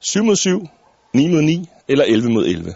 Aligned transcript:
7 0.00 0.24
mod 0.24 0.36
7, 0.36 0.68
9 1.14 1.28
mod 1.28 1.42
9 1.42 1.68
eller 1.88 2.04
11 2.04 2.30
mod 2.30 2.46
11. 2.46 2.74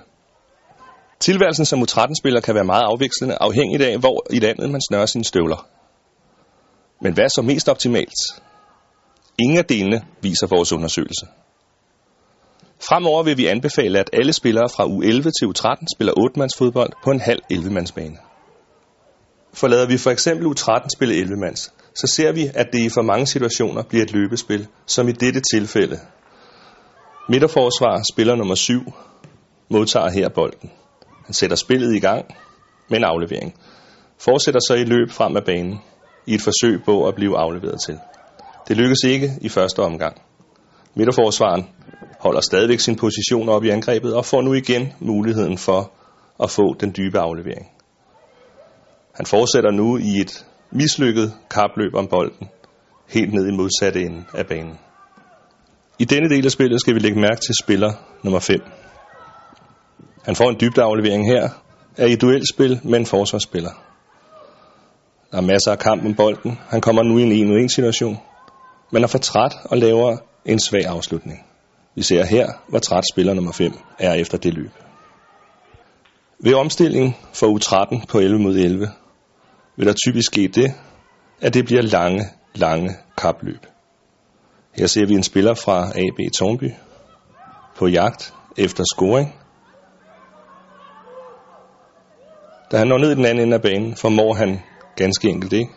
Tilværelsen 1.20 1.64
som 1.64 1.82
U13-spiller 1.82 2.40
kan 2.40 2.54
være 2.54 2.64
meget 2.64 2.82
afvekslende, 2.82 3.36
afhængigt 3.40 3.82
af, 3.82 3.98
hvor 3.98 4.26
i 4.30 4.38
landet 4.38 4.70
man 4.70 4.80
snører 4.88 5.06
sine 5.06 5.24
støvler. 5.24 5.68
Men 7.02 7.14
hvad 7.14 7.24
er 7.24 7.28
så 7.28 7.42
mest 7.42 7.68
optimalt? 7.68 8.14
Ingen 9.38 9.58
af 9.58 9.64
delene 9.64 10.04
viser 10.20 10.46
vores 10.46 10.72
undersøgelse. 10.72 11.26
Fremover 12.88 13.22
vil 13.22 13.36
vi 13.36 13.46
anbefale, 13.46 13.98
at 13.98 14.10
alle 14.12 14.32
spillere 14.32 14.68
fra 14.68 14.84
U11 14.84 15.30
til 15.38 15.46
U13 15.46 15.84
spiller 15.96 16.12
8-mands 16.12 16.56
fodbold 16.58 16.92
på 17.04 17.10
en 17.10 17.20
halv 17.20 17.40
11-mandsbane. 17.52 18.18
Forlader 19.54 19.86
vi 19.86 19.98
for 19.98 20.10
eksempel 20.10 20.46
U13 20.46 20.88
spille 20.88 21.22
11-mands, 21.24 21.72
så 21.94 22.06
ser 22.06 22.32
vi, 22.32 22.50
at 22.54 22.66
det 22.72 22.78
i 22.78 22.88
for 22.88 23.02
mange 23.02 23.26
situationer 23.26 23.82
bliver 23.82 24.04
et 24.04 24.12
løbespil, 24.12 24.66
som 24.86 25.08
i 25.08 25.12
dette 25.12 25.40
tilfælde. 25.52 25.98
Midterforsvar 27.28 28.02
spiller 28.12 28.34
nummer 28.34 28.54
7 28.54 28.92
modtager 29.68 30.10
her 30.10 30.28
bolden. 30.28 30.70
Han 31.24 31.34
sætter 31.34 31.56
spillet 31.56 31.94
i 31.94 31.98
gang 31.98 32.24
med 32.88 32.98
en 32.98 33.04
aflevering. 33.04 33.54
Fortsætter 34.18 34.60
så 34.60 34.74
i 34.74 34.84
løb 34.84 35.10
frem 35.10 35.36
af 35.36 35.44
banen 35.44 35.78
i 36.26 36.34
et 36.34 36.42
forsøg 36.42 36.84
på 36.84 37.08
at 37.08 37.14
blive 37.14 37.38
afleveret 37.38 37.80
til. 37.86 37.98
Det 38.68 38.76
lykkes 38.76 38.98
ikke 39.04 39.30
i 39.40 39.48
første 39.48 39.80
omgang. 39.82 40.20
Midterforsvaren 40.94 41.68
holder 42.20 42.40
stadigvæk 42.40 42.80
sin 42.80 42.96
position 42.96 43.48
op 43.48 43.64
i 43.64 43.68
angrebet 43.68 44.14
og 44.14 44.24
får 44.24 44.42
nu 44.42 44.52
igen 44.54 44.92
muligheden 45.00 45.58
for 45.58 45.92
at 46.42 46.50
få 46.50 46.74
den 46.80 46.94
dybe 46.96 47.18
aflevering. 47.18 47.70
Han 49.14 49.26
fortsætter 49.26 49.70
nu 49.70 49.98
i 49.98 50.20
et 50.20 50.46
mislykket 50.70 51.32
kapløb 51.50 51.94
om 51.94 52.06
bolden, 52.06 52.48
helt 53.08 53.34
ned 53.34 53.48
i 53.48 53.56
modsatte 53.56 54.00
ende 54.00 54.24
af 54.34 54.46
banen. 54.46 54.78
I 56.02 56.04
denne 56.04 56.28
del 56.28 56.44
af 56.44 56.52
spillet 56.52 56.80
skal 56.80 56.94
vi 56.94 56.98
lægge 56.98 57.20
mærke 57.20 57.40
til 57.40 57.54
spiller 57.62 57.92
nummer 58.22 58.40
5. 58.40 58.60
Han 60.24 60.36
får 60.36 60.50
en 60.50 60.56
dybdeaflevering 60.60 61.26
her, 61.26 61.48
er 61.96 62.06
i 62.06 62.16
duelspil 62.16 62.80
med 62.84 62.98
en 62.98 63.06
forsvarsspiller. 63.06 63.70
Der 65.30 65.36
er 65.36 65.40
masser 65.40 65.70
af 65.72 65.78
kamp 65.78 66.04
om 66.04 66.14
bolden. 66.14 66.58
Han 66.68 66.80
kommer 66.80 67.02
nu 67.02 67.18
i 67.18 67.22
en 67.22 67.52
1 67.52 67.64
1 67.64 67.70
situation, 67.70 68.18
men 68.92 69.02
er 69.02 69.06
for 69.06 69.18
træt 69.18 69.52
og 69.64 69.78
laver 69.78 70.16
en 70.44 70.58
svag 70.58 70.86
afslutning. 70.86 71.46
Vi 71.94 72.02
ser 72.02 72.24
her, 72.24 72.48
hvor 72.68 72.78
træt 72.78 73.04
spiller 73.12 73.34
nummer 73.34 73.52
5 73.52 73.72
er 73.98 74.14
efter 74.14 74.38
det 74.38 74.54
løb. 74.54 74.72
Ved 76.38 76.54
omstilling 76.54 77.16
for 77.34 77.46
U13 77.46 78.06
på 78.06 78.18
11 78.18 78.38
mod 78.38 78.56
11 78.56 78.88
vil 79.76 79.86
der 79.86 79.94
typisk 80.06 80.26
ske 80.26 80.48
det, 80.48 80.74
at 81.40 81.54
det 81.54 81.64
bliver 81.64 81.82
lange, 81.82 82.24
lange 82.54 82.90
kapløb. 83.16 83.66
Her 84.72 84.86
ser 84.86 85.06
vi 85.06 85.14
en 85.14 85.22
spiller 85.22 85.54
fra 85.54 85.88
AB 85.88 86.32
Tornby 86.38 86.70
på 87.74 87.86
jagt 87.86 88.34
efter 88.56 88.84
scoring. 88.94 89.34
Da 92.70 92.76
han 92.76 92.86
når 92.86 92.98
ned 92.98 93.10
i 93.10 93.14
den 93.14 93.24
anden 93.24 93.44
ende 93.44 93.54
af 93.54 93.62
banen, 93.62 93.96
formår 93.96 94.34
han 94.34 94.60
ganske 94.96 95.28
enkelt 95.28 95.52
ikke 95.52 95.70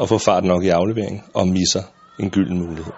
at 0.00 0.08
få 0.08 0.18
fart 0.18 0.44
nok 0.44 0.64
i 0.64 0.68
afleveringen 0.68 1.22
og 1.34 1.48
misser 1.48 1.82
en 2.18 2.30
gylden 2.30 2.58
mulighed. 2.58 2.92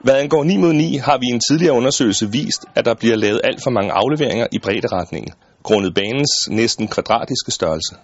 Hvad 0.00 0.14
angår 0.14 0.44
9 0.44 0.56
mod 0.56 0.72
9, 0.72 0.96
har 0.96 1.18
vi 1.18 1.26
i 1.26 1.34
en 1.34 1.40
tidligere 1.50 1.76
undersøgelse 1.76 2.32
vist, 2.32 2.66
at 2.74 2.84
der 2.84 2.94
bliver 2.94 3.16
lavet 3.16 3.40
alt 3.44 3.62
for 3.62 3.70
mange 3.70 3.92
afleveringer 3.92 4.46
i 4.52 4.58
bredderetningen, 4.58 5.32
grundet 5.62 5.94
banens 5.94 6.48
næsten 6.50 6.88
kvadratiske 6.88 7.50
størrelse. 7.50 7.94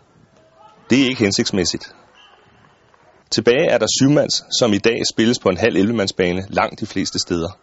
Det 0.90 1.02
er 1.02 1.08
ikke 1.08 1.24
hensigtsmæssigt. 1.24 1.94
Tilbage 3.30 3.66
er 3.70 3.78
der 3.78 3.86
syvmands, 4.00 4.44
som 4.58 4.72
i 4.72 4.78
dag 4.78 4.98
spilles 5.12 5.38
på 5.38 5.48
en 5.48 5.56
halv 5.56 5.76
11-mandsbane 5.76 6.46
langt 6.48 6.80
de 6.80 6.86
fleste 6.86 7.18
steder. 7.18 7.58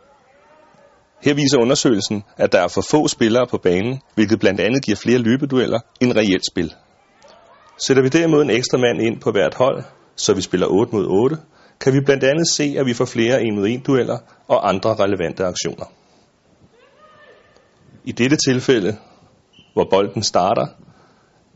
Her 1.23 1.33
viser 1.33 1.58
undersøgelsen, 1.58 2.23
at 2.38 2.52
der 2.52 2.59
er 2.59 2.67
for 2.67 2.81
få 2.81 3.08
spillere 3.08 3.47
på 3.47 3.58
banen, 3.58 4.02
hvilket 4.16 4.39
blandt 4.39 4.59
andet 4.59 4.84
giver 4.84 4.95
flere 4.95 5.17
løbedueller 5.17 5.80
end 6.02 6.16
reelt 6.16 6.45
spil. 6.52 6.73
Sætter 7.78 8.03
vi 8.03 8.09
derimod 8.09 8.41
en 8.41 8.50
ekstra 8.50 8.78
mand 8.78 9.01
ind 9.01 9.22
på 9.22 9.31
hvert 9.31 9.53
hold, 9.53 9.84
så 10.16 10.34
vi 10.34 10.41
spiller 10.41 10.68
8 10.68 10.96
mod 10.96 11.06
8, 11.06 11.38
kan 11.80 11.94
vi 11.94 12.00
blandt 12.06 12.24
andet 12.24 12.47
se, 12.50 12.75
at 12.80 12.85
vi 12.85 12.94
får 12.94 13.06
flere 13.06 13.41
1 13.44 13.53
mod 13.53 13.68
1 13.68 13.88
dueller 13.88 14.18
og 14.47 14.69
andre 14.69 14.95
relevante 14.95 15.45
aktioner. 15.45 15.85
I 18.03 18.12
dette 18.12 18.38
tilfælde, 18.47 18.97
hvor 19.74 19.88
bolden 19.91 20.24
starter, 20.24 20.68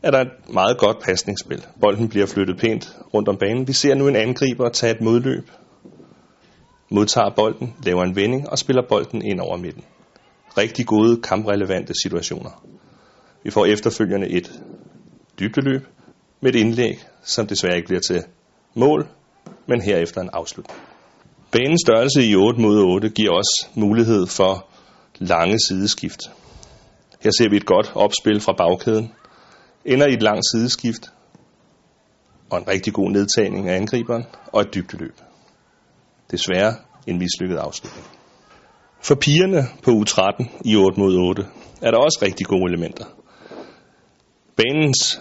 er 0.02 0.10
der 0.10 0.20
et 0.20 0.30
meget 0.48 0.78
godt 0.78 1.00
pasningsspil. 1.02 1.66
Bolden 1.80 2.08
bliver 2.08 2.26
flyttet 2.26 2.58
pænt 2.58 2.96
rundt 3.14 3.28
om 3.28 3.36
banen. 3.36 3.68
Vi 3.68 3.72
ser 3.72 3.94
nu 3.94 4.08
en 4.08 4.16
angriber 4.16 4.68
tage 4.68 4.94
et 4.94 5.00
modløb, 5.00 5.50
modtager 6.90 7.30
bolden, 7.36 7.74
laver 7.84 8.02
en 8.02 8.16
vending 8.16 8.50
og 8.50 8.58
spiller 8.58 8.82
bolden 8.88 9.22
ind 9.22 9.40
over 9.40 9.56
midten. 9.56 9.84
Rigtig 10.58 10.86
gode 10.86 11.22
kamprelevante 11.22 11.92
situationer. 12.02 12.64
Vi 13.44 13.50
får 13.50 13.66
efterfølgende 13.66 14.28
et 14.28 14.62
dybdeløb 15.40 15.86
med 16.40 16.54
et 16.54 16.58
indlæg, 16.58 17.04
som 17.22 17.46
desværre 17.46 17.76
ikke 17.76 17.86
bliver 17.86 18.00
til 18.00 18.22
mål, 18.74 19.08
men 19.66 19.80
herefter 19.82 20.20
en 20.20 20.30
afslutning. 20.32 20.78
Banens 21.52 21.80
størrelse 21.86 22.24
i 22.24 22.34
8 22.34 22.60
mod 22.60 22.78
8 22.78 23.08
giver 23.08 23.30
også 23.30 23.66
mulighed 23.74 24.26
for 24.26 24.68
lange 25.18 25.58
sideskift. 25.68 26.20
Her 27.20 27.30
ser 27.30 27.50
vi 27.50 27.56
et 27.56 27.66
godt 27.66 27.92
opspil 27.94 28.40
fra 28.40 28.52
bagkæden, 28.52 29.12
ender 29.92 30.06
i 30.06 30.12
et 30.12 30.22
langt 30.22 30.44
sideskift 30.52 31.12
og 32.50 32.58
en 32.58 32.68
rigtig 32.68 32.92
god 32.92 33.10
nedtagning 33.10 33.68
af 33.68 33.76
angriberen 33.76 34.24
og 34.52 34.60
et 34.60 34.74
dybdeløb. 34.74 35.14
Desværre 36.30 36.74
en 37.06 37.18
mislykket 37.18 37.56
afslutning. 37.56 38.06
For 39.00 39.14
pigerne 39.14 39.62
på 39.82 39.90
U13 39.90 40.62
i 40.64 40.76
8 40.76 41.00
mod 41.00 41.14
8 41.28 41.46
er 41.82 41.90
der 41.90 41.98
også 41.98 42.18
rigtig 42.22 42.46
gode 42.46 42.72
elementer. 42.72 43.04
Banens 44.56 45.20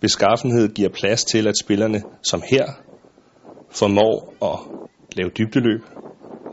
beskaffenhed 0.00 0.74
giver 0.74 0.88
plads 0.88 1.24
til, 1.24 1.48
at 1.48 1.54
spillerne 1.64 2.02
som 2.22 2.42
her 2.50 2.66
formår 3.70 4.34
at 4.42 4.58
lave 5.16 5.30
dybdeløb. 5.38 5.82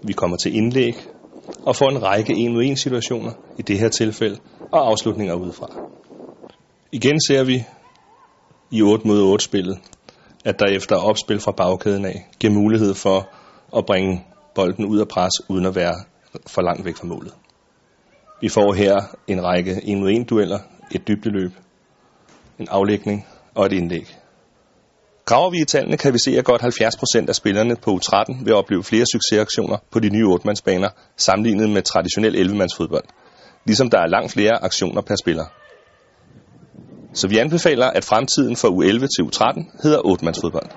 Vi 0.03 0.13
kommer 0.13 0.37
til 0.37 0.55
indlæg 0.55 0.93
og 1.65 1.75
får 1.75 1.89
en 1.89 2.03
række 2.03 2.45
1 2.45 2.51
mod 2.51 2.63
1 2.63 2.79
situationer 2.79 3.31
i 3.57 3.61
det 3.61 3.79
her 3.79 3.89
tilfælde 3.89 4.37
og 4.71 4.87
afslutninger 4.87 5.33
udefra. 5.35 5.75
Igen 6.95 7.19
ser 7.27 7.43
vi 7.43 7.63
i 8.71 8.81
8 8.81 9.07
mod 9.07 9.21
8 9.21 9.43
spillet, 9.43 9.77
at 10.45 10.59
der 10.59 10.65
efter 10.65 10.95
opspil 10.95 11.39
fra 11.39 11.51
bagkæden 11.51 12.05
af 12.05 12.27
giver 12.39 12.53
mulighed 12.53 12.93
for 12.93 13.29
at 13.77 13.85
bringe 13.85 14.25
bolden 14.55 14.85
ud 14.85 14.99
af 14.99 15.07
pres, 15.07 15.49
uden 15.49 15.65
at 15.65 15.75
være 15.75 15.95
for 16.47 16.61
langt 16.61 16.85
væk 16.85 16.95
fra 16.95 17.07
målet. 17.07 17.33
Vi 18.41 18.49
får 18.49 18.73
her 18.73 18.95
en 19.27 19.43
række 19.43 19.81
1 19.83 19.97
mod 19.97 20.11
1 20.11 20.29
dueller, 20.29 20.59
et 20.91 21.07
dybdeløb, 21.07 21.51
en 22.59 22.67
aflægning 22.71 23.27
og 23.55 23.65
et 23.65 23.73
indlæg. 23.73 24.17
Graver 25.25 25.49
vi 25.49 25.57
i 25.61 25.65
tallene, 25.65 25.97
kan 25.97 26.13
vi 26.13 26.19
se, 26.19 26.37
at 26.37 26.45
godt 26.45 26.61
70% 26.61 27.29
af 27.29 27.35
spillerne 27.35 27.75
på 27.75 27.91
U13 27.91 28.43
vil 28.43 28.53
opleve 28.53 28.83
flere 28.83 29.05
succesaktioner 29.13 29.77
på 29.91 29.99
de 29.99 30.09
nye 30.09 30.27
8-mandsbaner, 30.27 30.89
sammenlignet 31.17 31.69
med 31.69 31.81
traditionel 31.81 32.35
11-mandsfodbold, 32.35 33.07
ligesom 33.65 33.89
der 33.89 33.99
er 33.99 34.07
langt 34.07 34.31
flere 34.31 34.63
aktioner 34.63 35.01
per 35.01 35.15
spiller. 35.15 35.45
Så 37.15 37.27
vi 37.27 37.37
anbefaler, 37.37 37.87
at 37.87 38.03
fremtiden 38.05 38.55
for 38.55 38.67
U11 38.67 39.07
til 39.13 39.21
U13 39.29 39.83
hedder 39.83 39.99
8-mandsfodbold. 39.99 40.69